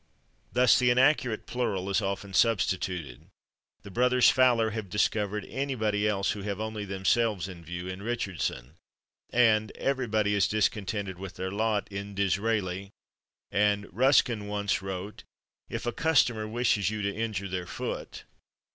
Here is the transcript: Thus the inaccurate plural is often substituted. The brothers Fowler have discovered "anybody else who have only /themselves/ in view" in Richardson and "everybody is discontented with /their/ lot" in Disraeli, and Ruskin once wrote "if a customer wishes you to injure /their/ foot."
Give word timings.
Thus 0.51 0.79
the 0.79 0.89
inaccurate 0.89 1.45
plural 1.45 1.87
is 1.87 2.01
often 2.01 2.33
substituted. 2.33 3.27
The 3.83 3.91
brothers 3.91 4.31
Fowler 4.31 4.71
have 4.71 4.89
discovered 4.89 5.45
"anybody 5.45 6.07
else 6.07 6.31
who 6.31 6.41
have 6.41 6.59
only 6.59 6.87
/themselves/ 6.87 7.47
in 7.47 7.63
view" 7.63 7.87
in 7.87 8.01
Richardson 8.01 8.77
and 9.29 9.71
"everybody 9.73 10.33
is 10.33 10.47
discontented 10.47 11.19
with 11.19 11.35
/their/ 11.37 11.51
lot" 11.53 11.87
in 11.91 12.15
Disraeli, 12.15 12.89
and 13.51 13.87
Ruskin 13.93 14.47
once 14.47 14.81
wrote 14.81 15.21
"if 15.69 15.85
a 15.85 15.91
customer 15.91 16.47
wishes 16.47 16.89
you 16.89 17.03
to 17.03 17.13
injure 17.13 17.47
/their/ 17.47 17.67
foot." 17.67 18.23